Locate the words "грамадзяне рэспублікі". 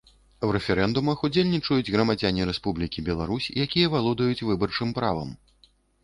1.95-3.03